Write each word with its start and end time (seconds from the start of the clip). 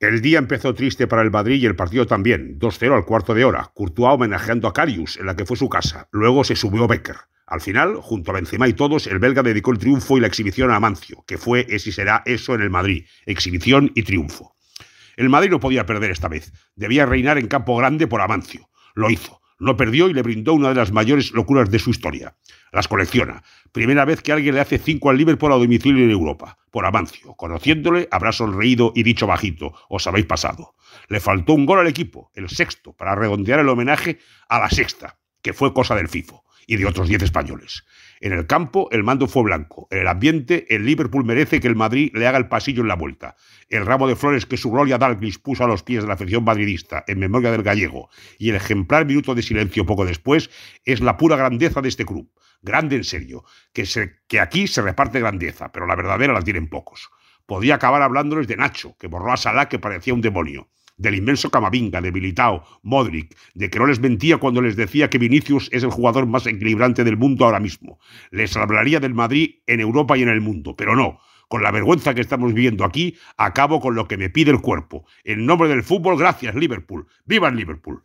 El 0.00 0.20
día 0.20 0.38
empezó 0.38 0.74
triste 0.74 1.08
para 1.08 1.22
el 1.22 1.32
Madrid 1.32 1.60
y 1.60 1.66
el 1.66 1.74
partido 1.74 2.06
también. 2.06 2.56
2-0 2.60 2.94
al 2.94 3.04
cuarto 3.04 3.34
de 3.34 3.44
hora. 3.44 3.72
Courtois 3.74 4.14
homenajeando 4.14 4.68
a 4.68 4.72
Carius, 4.72 5.16
en 5.16 5.26
la 5.26 5.34
que 5.34 5.44
fue 5.44 5.56
su 5.56 5.68
casa. 5.68 6.08
Luego 6.12 6.44
se 6.44 6.54
subió 6.54 6.86
Becker. 6.86 7.16
Al 7.46 7.60
final, 7.60 7.96
junto 7.96 8.30
a 8.30 8.34
Benzema 8.34 8.68
y 8.68 8.74
todos, 8.74 9.08
el 9.08 9.18
belga 9.18 9.42
dedicó 9.42 9.72
el 9.72 9.78
triunfo 9.78 10.16
y 10.16 10.20
la 10.20 10.28
exhibición 10.28 10.70
a 10.70 10.76
Amancio, 10.76 11.24
que 11.26 11.36
fue 11.36 11.66
ese 11.68 11.88
y 11.88 11.92
será 11.92 12.22
eso 12.26 12.54
en 12.54 12.60
el 12.60 12.70
Madrid. 12.70 13.06
Exhibición 13.26 13.90
y 13.96 14.04
triunfo. 14.04 14.54
El 15.16 15.30
Madrid 15.30 15.50
no 15.50 15.58
podía 15.58 15.84
perder 15.84 16.12
esta 16.12 16.28
vez. 16.28 16.52
Debía 16.76 17.04
reinar 17.04 17.36
en 17.36 17.48
campo 17.48 17.76
grande 17.76 18.06
por 18.06 18.20
Amancio. 18.20 18.68
Lo 18.94 19.10
hizo. 19.10 19.40
Lo 19.58 19.76
perdió 19.76 20.08
y 20.08 20.14
le 20.14 20.22
brindó 20.22 20.54
una 20.54 20.68
de 20.68 20.76
las 20.76 20.92
mayores 20.92 21.32
locuras 21.32 21.70
de 21.70 21.78
su 21.78 21.90
historia. 21.90 22.36
Las 22.72 22.86
colecciona. 22.86 23.42
Primera 23.72 24.04
vez 24.04 24.22
que 24.22 24.32
alguien 24.32 24.54
le 24.54 24.60
hace 24.60 24.78
cinco 24.78 25.10
al 25.10 25.18
Liverpool 25.18 25.52
a 25.52 25.56
domicilio 25.56 26.04
en 26.04 26.10
Europa. 26.10 26.58
Por 26.70 26.86
Amancio. 26.86 27.34
Conociéndole, 27.34 28.08
habrá 28.10 28.32
sonreído 28.32 28.92
y 28.94 29.02
dicho 29.02 29.26
bajito, 29.26 29.74
os 29.88 30.06
habéis 30.06 30.26
pasado. 30.26 30.74
Le 31.08 31.20
faltó 31.20 31.54
un 31.54 31.66
gol 31.66 31.80
al 31.80 31.88
equipo, 31.88 32.30
el 32.34 32.48
sexto, 32.48 32.92
para 32.92 33.14
redondear 33.14 33.60
el 33.60 33.68
homenaje 33.68 34.18
a 34.48 34.60
la 34.60 34.70
sexta, 34.70 35.18
que 35.42 35.52
fue 35.52 35.74
cosa 35.74 35.94
del 35.94 36.08
FIFO 36.08 36.44
y 36.68 36.76
de 36.76 36.86
otros 36.86 37.08
diez 37.08 37.22
españoles. 37.22 37.84
En 38.20 38.32
el 38.32 38.46
campo, 38.46 38.88
el 38.92 39.02
mando 39.02 39.26
fue 39.26 39.42
blanco. 39.42 39.88
En 39.90 40.00
el 40.00 40.06
ambiente, 40.06 40.66
el 40.68 40.84
Liverpool 40.84 41.24
merece 41.24 41.60
que 41.60 41.66
el 41.66 41.74
Madrid 41.74 42.10
le 42.14 42.26
haga 42.26 42.36
el 42.36 42.48
pasillo 42.48 42.82
en 42.82 42.88
la 42.88 42.94
vuelta. 42.94 43.36
El 43.70 43.86
ramo 43.86 44.06
de 44.06 44.16
flores 44.16 44.44
que 44.44 44.58
su 44.58 44.70
Gloria 44.70 44.98
Dalglish 44.98 45.40
puso 45.40 45.64
a 45.64 45.66
los 45.66 45.82
pies 45.82 46.02
de 46.02 46.08
la 46.08 46.14
afición 46.14 46.44
madridista 46.44 47.04
en 47.08 47.20
memoria 47.20 47.50
del 47.50 47.62
gallego 47.62 48.10
y 48.38 48.50
el 48.50 48.56
ejemplar 48.56 49.06
minuto 49.06 49.34
de 49.34 49.42
silencio 49.42 49.86
poco 49.86 50.04
después 50.04 50.50
es 50.84 51.00
la 51.00 51.16
pura 51.16 51.36
grandeza 51.36 51.80
de 51.80 51.88
este 51.88 52.04
club. 52.04 52.30
Grande 52.60 52.96
en 52.96 53.04
serio. 53.04 53.44
Que, 53.72 53.88
que 54.26 54.40
aquí 54.40 54.66
se 54.66 54.82
reparte 54.82 55.20
grandeza, 55.20 55.72
pero 55.72 55.86
la 55.86 55.96
verdadera 55.96 56.34
la 56.34 56.42
tienen 56.42 56.68
pocos. 56.68 57.08
Podría 57.46 57.76
acabar 57.76 58.02
hablándoles 58.02 58.46
de 58.46 58.58
Nacho, 58.58 58.94
que 59.00 59.06
borró 59.06 59.32
a 59.32 59.38
Salah 59.38 59.70
que 59.70 59.78
parecía 59.78 60.12
un 60.12 60.20
demonio 60.20 60.68
del 60.98 61.14
inmenso 61.14 61.50
Camavinga, 61.50 62.00
de 62.00 62.12
Militao, 62.12 62.64
Modric, 62.82 63.36
de 63.54 63.70
que 63.70 63.78
no 63.78 63.86
les 63.86 64.00
mentía 64.00 64.36
cuando 64.36 64.60
les 64.60 64.76
decía 64.76 65.08
que 65.08 65.18
Vinicius 65.18 65.70
es 65.72 65.82
el 65.82 65.90
jugador 65.90 66.26
más 66.26 66.46
equilibrante 66.46 67.04
del 67.04 67.16
mundo 67.16 67.44
ahora 67.44 67.60
mismo. 67.60 67.98
Les 68.30 68.56
hablaría 68.56 69.00
del 69.00 69.14
Madrid 69.14 69.56
en 69.66 69.80
Europa 69.80 70.18
y 70.18 70.22
en 70.22 70.28
el 70.28 70.40
mundo, 70.40 70.76
pero 70.76 70.94
no. 70.94 71.20
Con 71.48 71.62
la 71.62 71.70
vergüenza 71.70 72.14
que 72.14 72.20
estamos 72.20 72.52
viviendo 72.52 72.84
aquí, 72.84 73.16
acabo 73.38 73.80
con 73.80 73.94
lo 73.94 74.06
que 74.06 74.18
me 74.18 74.28
pide 74.28 74.50
el 74.50 74.60
cuerpo. 74.60 75.06
En 75.24 75.46
nombre 75.46 75.68
del 75.68 75.82
fútbol, 75.82 76.18
gracias 76.18 76.54
Liverpool. 76.54 77.06
¡Viva 77.24 77.50
Liverpool! 77.50 78.02